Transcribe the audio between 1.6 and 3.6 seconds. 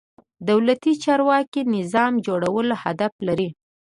نظام جوړول هدف لري.